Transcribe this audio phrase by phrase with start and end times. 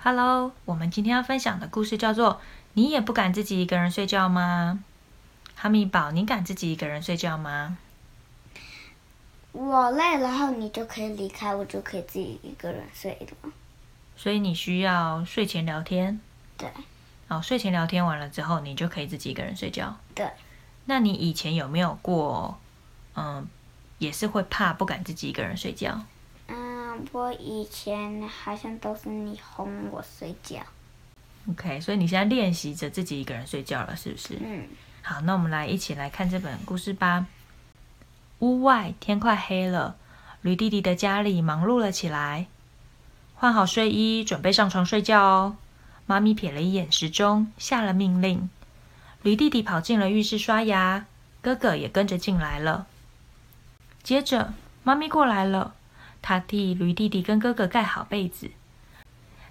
[0.00, 2.34] Hello，我们今天要分享的故事叫做
[2.74, 4.80] 《你也不敢自己一个人睡觉吗》。
[5.60, 7.76] 哈密宝，你敢自己一个人睡觉吗？
[9.50, 13.50] 我累然后，你就可以离开，我就可以自己一个人睡了。
[14.16, 16.20] 所以你需要睡前聊天。
[16.56, 16.70] 对。
[17.26, 19.96] 哦，睡前聊天完了之后，你就可以自己一个人睡觉。
[20.14, 20.30] 对。
[20.84, 22.56] 那你以前有没有过，
[23.16, 23.44] 嗯，
[23.98, 26.02] 也是会怕不敢自己一个人睡觉？
[26.98, 30.60] 嗯，我以前好像都是你哄我睡觉。
[31.50, 34.38] OK，所以你现在练习着自己一个人睡觉了，是不是？
[34.42, 34.66] 嗯。
[35.02, 37.26] 好，那我们来一起来看这本故事吧。
[38.40, 39.96] 屋外天快黑了，
[40.42, 42.46] 驴弟弟的家里忙碌了起来。
[43.34, 45.56] 换好睡衣，准备上床睡觉哦。
[46.06, 48.50] 妈咪瞥了一眼时钟，下了命令。
[49.22, 51.06] 驴弟弟跑进了浴室刷牙，
[51.40, 52.86] 哥哥也跟着进来了。
[54.02, 54.52] 接着，
[54.82, 55.74] 妈咪过来了，
[56.20, 58.50] 他替驴弟弟跟哥哥盖好被子，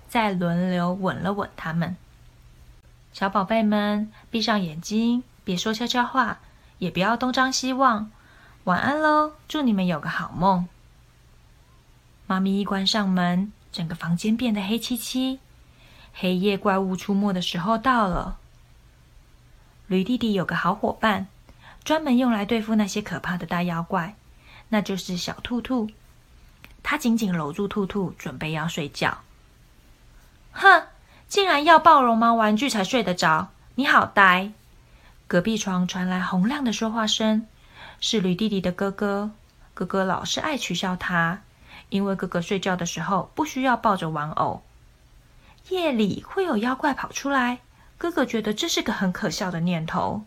[0.07, 1.95] 再轮流吻了吻他们。
[3.13, 6.40] 小宝贝们，闭上眼睛，别说悄悄话，
[6.77, 8.12] 也不要东张西望。
[8.65, 10.68] 晚安喽，祝你们有个好梦。
[12.27, 15.40] 妈咪一关上门，整个房间变得黑漆漆，
[16.13, 18.38] 黑夜怪物出没的时候到了。
[19.88, 21.27] 驴弟弟有个好伙伴，
[21.85, 24.15] 专门用来对付那些可怕的大妖怪，
[24.70, 25.90] 那就是小兔兔。
[26.90, 29.18] 他紧紧搂住兔兔，准备要睡觉。
[30.54, 30.84] 哼，
[31.27, 34.54] 竟然要抱绒毛玩具才睡得着，你好呆！
[35.27, 37.46] 隔壁床传来洪亮的说话声，
[37.99, 39.32] 是驴弟弟的哥哥。
[39.74, 41.41] 哥哥老是爱取笑他，
[41.90, 44.63] 因为哥哥睡觉的时候不需要抱着玩偶。
[45.68, 47.60] 夜里会有妖怪跑出来。
[47.98, 50.24] 哥哥觉得这是个很可笑的念头。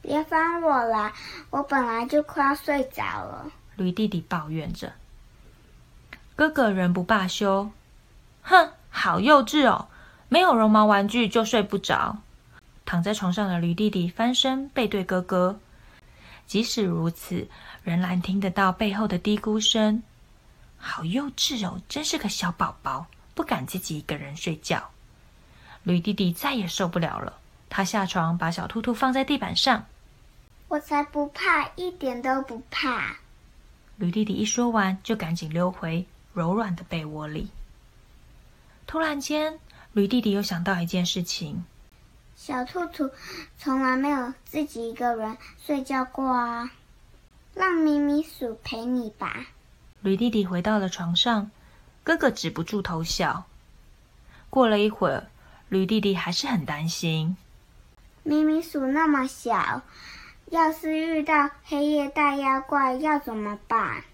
[0.00, 1.12] 别烦我了，
[1.50, 3.52] 我本来就快要睡着了。
[3.76, 4.90] 驴弟弟抱怨着。
[6.34, 7.70] 哥哥仍不罢休，
[8.42, 9.88] 哼，好幼稚哦！
[10.28, 12.18] 没有绒毛玩具就睡不着。
[12.84, 15.60] 躺在床上的驴弟弟翻身背对哥哥，
[16.46, 17.48] 即使如此，
[17.84, 20.02] 仍然听得到背后的嘀咕声
[20.78, 24.90] ：“好幼稚哦，真是个小宝宝，不敢自己一个人睡觉。”
[25.84, 27.38] 驴弟弟再也受不了了，
[27.68, 29.84] 他下床把小兔兔放在地板上。
[30.68, 33.16] 我才不怕，一点都不怕。
[33.96, 37.50] 驴弟弟一说完，就赶紧溜回柔软的被窝里。
[38.86, 39.58] 突然间，
[39.92, 41.64] 驴弟弟又想到一件事情：
[42.36, 43.10] 小兔兔
[43.58, 46.70] 从来没有自己一个人睡觉过啊，
[47.54, 49.46] 让咪咪鼠陪你吧。
[50.00, 51.50] 驴弟弟回到了床上，
[52.02, 53.46] 哥哥止不住偷笑。
[54.50, 55.28] 过了一会儿。
[55.68, 57.34] 驴弟弟还是很担心，
[58.24, 59.80] 咪咪鼠那么小，
[60.50, 64.04] 要是遇到黑夜大妖怪要怎么办？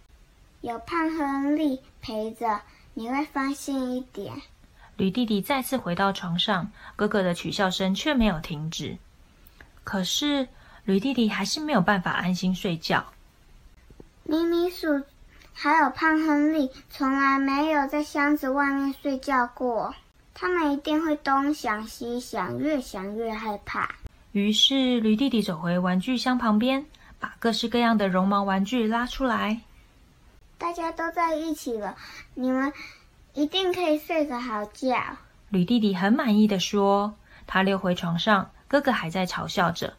[0.61, 2.61] 有胖亨利陪着，
[2.95, 4.35] 你会放心一点。
[4.97, 8.99] 驴弟弟再次回到床上，哥哥的取笑声却没有停止。
[9.85, 10.49] 可是
[10.85, 13.05] 驴弟弟还是没有办法安心睡觉。
[14.25, 15.03] 咪咪鼠
[15.53, 19.95] 还有胖亨利从来没有在箱子外面睡觉过。
[20.35, 23.89] 他们一定会东想西想，越想越害怕。
[24.33, 26.85] 于是，驴弟弟走回玩具箱旁边，
[27.19, 29.61] 把各式各样的绒毛玩具拉出来。
[30.59, 31.97] 大家都在一起了，
[32.35, 32.73] 你们
[33.33, 35.01] 一定可以睡个好觉。
[35.51, 37.15] 吕弟弟很满意的说
[37.47, 39.95] ：“他溜回床上，哥哥还在嘲笑着。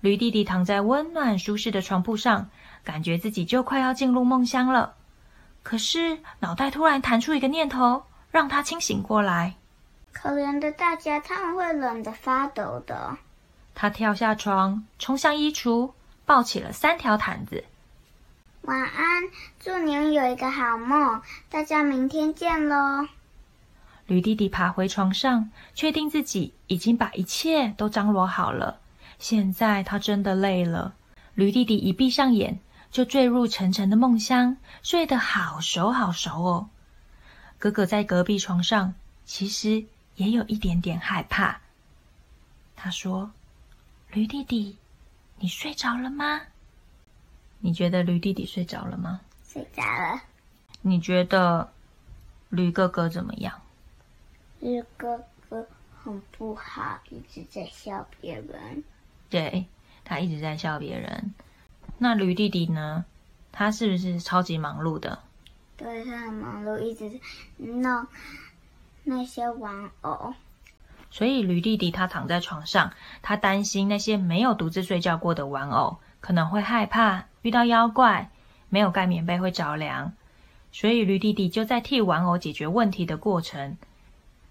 [0.00, 2.48] 驴弟弟躺在温暖舒适的床铺上，
[2.84, 4.94] 感觉自己就快要进入梦乡了。
[5.64, 9.56] 可是，脑袋突然弹出一个念头，让他清醒过来。”
[10.12, 13.18] 可怜的大家，他们会冷得发抖的。
[13.74, 15.90] 他跳下床，冲向衣橱，
[16.24, 17.64] 抱起了三条毯子。
[18.68, 19.22] 晚安，
[19.58, 21.22] 祝你有一个好梦。
[21.48, 23.08] 大家明天见喽。
[24.06, 28.78] 驴弟弟爬回床上，确定自己已经把一切都张罗好了。
[29.18, 30.94] 现在他真的累了。
[31.32, 36.68] 驴弟弟一闭上眼，就坠入沉沉的梦乡，睡得好熟好熟哦。
[37.58, 38.92] 哥哥在隔壁床上，
[39.24, 39.86] 其实。
[40.16, 41.60] 也有一点点害怕。
[42.74, 43.30] 他说
[44.10, 44.76] ：“驴弟弟，
[45.38, 46.40] 你睡着了吗？
[47.60, 50.22] 你觉得驴弟弟睡着了吗？”“睡着了。
[50.82, 51.72] ”“你觉得
[52.48, 53.60] 驴哥哥怎么样
[54.60, 55.66] ？”“驴哥哥
[56.02, 58.84] 很不好，一直在笑别人。
[59.30, 59.66] ”“对，
[60.04, 61.34] 他一直在笑别人。
[61.98, 63.04] ”“那驴弟弟呢？
[63.50, 65.18] 他是不是超级忙碌的
[65.76, 67.20] ？”“对，他很忙碌，一直
[67.56, 68.06] 弄。”
[69.04, 70.34] 那些玩偶，
[71.10, 78.30] 所以驴弟弟他躺在床上，他担心那些没有独自睡觉过的玩偶可能会害怕遇到妖怪，
[78.68, 80.12] 没有盖棉被会着凉，
[80.72, 83.76] 所以驴弟弟就在替玩偶解决问题的过程，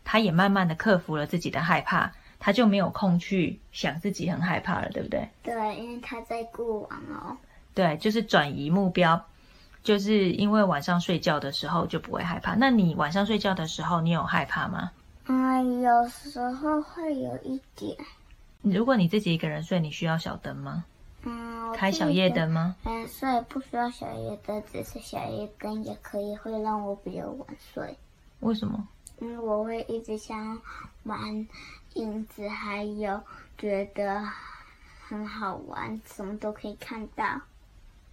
[0.03, 5.29] 他也慢慢的克服了自己的害怕，他就没有空去想自己很害怕了，对不对？
[5.43, 7.37] 对，因为他在过玩偶。
[7.73, 9.25] 对，就是转移目标，
[9.83, 12.55] 就是因为晚上睡觉的时候就不会害怕。
[12.55, 14.91] 那你晚上睡觉的时候，你有害怕吗？
[15.27, 17.95] 嗯，有时候会有一点。
[18.61, 20.85] 如果你自己一个人睡，你需要小灯吗？
[21.23, 22.75] 嗯，开小夜灯吗？
[22.83, 27.97] 嗯，睡不需要小夜灯，只是小夜灯也可以会让我比较晚睡。
[28.39, 28.87] 为什么？
[29.19, 30.61] 因为我会一直想
[31.03, 31.47] 玩
[31.95, 33.19] 影子，还有
[33.57, 34.23] 觉得
[35.07, 37.25] 很好玩，什么都可以看到。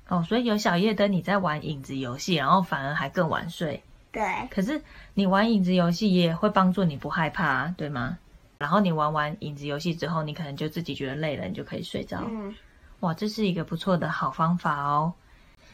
[0.08, 3.82] 哦，所以有小夜灯，你在玩影子游戏，然后反而还更晚睡。
[4.10, 4.22] 对。
[4.50, 4.80] 可是
[5.12, 8.18] 你玩影子游戏也会帮助你不害怕，对吗？
[8.56, 12.22] 然后你玩完影子游戏之后，你可能就自己觉得累了，你就可以睡着。
[12.30, 12.54] 嗯。
[13.04, 15.12] 哇，这是一个不错的好方法哦。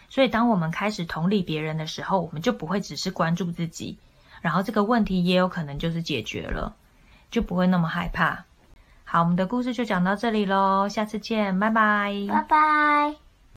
[0.09, 3.97] 所以当我们开始同理别人的时候，我们就不会只是关注自己，
[4.43, 6.75] 然后这个问题也有可能就是解决了，
[7.31, 8.44] 就不会那么害怕。
[9.05, 12.12] 好，我们的故事就讲到这里喽，下次见，拜拜。
[12.29, 13.30] 拜拜。